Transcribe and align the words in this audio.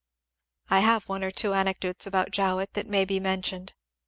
I 0.71 0.79
have 0.79 1.07
one 1.07 1.23
or 1.23 1.29
two 1.29 1.53
anecdotes 1.53 2.07
about 2.07 2.31
Jowett 2.31 2.73
that 2.73 2.87
may 2.87 3.05
be 3.05 3.19
men 3.19 3.43
tioned. 3.43 3.73